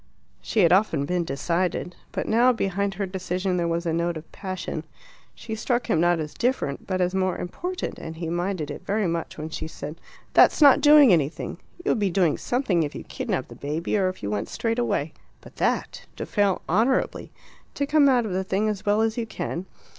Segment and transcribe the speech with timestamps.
[0.41, 1.95] She had often been decided.
[2.11, 4.83] But now behind her decision there was a note of passion.
[5.35, 9.05] She struck him not as different, but as more important, and he minded it very
[9.05, 10.01] much when she said
[10.33, 11.59] "That's not doing anything!
[11.85, 14.79] You would be doing something if you kidnapped the baby, or if you went straight
[14.79, 15.13] away.
[15.39, 16.07] But that!
[16.15, 17.31] To fail honourably!
[17.75, 19.67] To come out of the thing as well as you can!